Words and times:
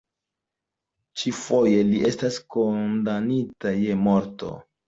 Ĉi-foje, 1.23 1.83
li 1.91 2.01
estis 2.13 2.41
kondamnita 2.57 3.79
je 3.83 4.03
morto. 4.09 4.53